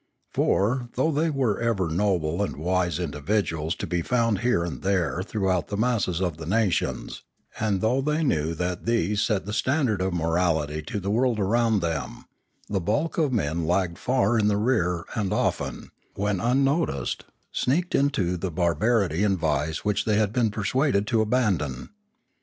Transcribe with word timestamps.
For, 0.33 0.89
though 0.95 1.11
there 1.11 1.31
were 1.31 1.59
ever 1.59 1.87
noble 1.87 2.41
and 2.41 2.55
wise 2.57 2.97
individuals 2.97 3.75
to 3.75 3.85
be 3.85 4.01
found 4.01 4.39
here 4.39 4.63
and 4.63 4.81
there 4.81 5.21
throughout 5.21 5.67
the 5.67 5.77
masses 5.77 6.21
of 6.21 6.37
the 6.37 6.47
nations, 6.47 7.21
and 7.59 7.81
though 7.81 8.01
they 8.01 8.23
knew 8.23 8.55
that 8.55 8.87
these 8.87 9.21
set 9.21 9.45
the 9.45 9.53
standard 9.53 10.01
of 10.01 10.11
morality 10.11 10.81
to 10.81 10.99
the 10.99 11.11
world 11.11 11.39
around 11.39 11.81
them, 11.81 12.25
the 12.67 12.81
bulk 12.81 13.19
of 13.19 13.31
men 13.31 13.67
lagged 13.67 13.99
far 13.99 14.39
in 14.39 14.47
568 14.47 14.47
Limanora 14.47 14.47
the 14.47 14.65
rear 14.65 15.05
and 15.21 15.33
often, 15.33 15.91
when 16.15 16.39
unnoticed, 16.39 17.25
sneaked 17.51 17.93
into 17.93 18.37
the 18.37 18.49
barbarity 18.49 19.23
and 19.23 19.37
vice 19.37 19.85
which 19.85 20.05
they 20.05 20.17
had 20.17 20.33
been 20.33 20.49
persuaded 20.49 21.05
to 21.05 21.21
abandon. 21.21 21.91